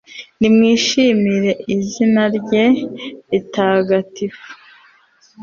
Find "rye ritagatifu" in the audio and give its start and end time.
2.37-4.47